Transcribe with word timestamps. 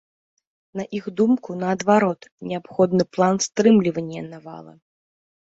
На 0.79 0.85
іх 0.99 1.05
думку, 1.19 1.57
наадварот, 1.63 2.21
неабходны 2.53 3.03
план 3.19 3.35
стрымлівання 3.49 4.21
навалы. 4.33 4.73